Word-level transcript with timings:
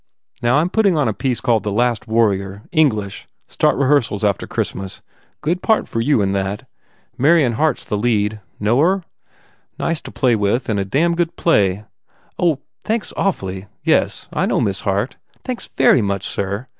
Now, 0.41 0.57
I 0.57 0.61
m 0.61 0.71
putting 0.71 0.97
on 0.97 1.07
a 1.07 1.13
piece 1.13 1.39
called 1.41 1.61
the 1.61 1.71
Last 1.71 2.07
Warrior. 2.07 2.63
English. 2.71 3.27
Start 3.47 3.75
re 3.75 3.87
hearsals 3.87 4.23
after 4.23 4.47
Christmas. 4.47 5.03
Good 5.41 5.61
part 5.61 5.87
for 5.87 6.01
you 6.01 6.23
in 6.23 6.31
that. 6.31 6.67
Marion 7.19 7.53
Hart 7.53 7.77
s 7.77 7.83
the 7.85 7.95
lead. 7.99 8.41
Know 8.59 8.79
her? 8.79 9.03
Nice 9.77 10.01
to 10.01 10.11
play 10.11 10.35
with 10.35 10.69
and 10.69 10.79
a 10.79 10.85
damned 10.85 11.17
good 11.17 11.35
play." 11.35 11.85
"Oh 12.39 12.61
thanks 12.83 13.13
awfully. 13.15 13.67
Yes, 13.83 14.27
I 14.33 14.47
know 14.47 14.59
Miss 14.59 14.79
Hart. 14.79 15.17
Thanks 15.43 15.67
very 15.67 16.01
much, 16.01 16.25
sir. 16.27 16.65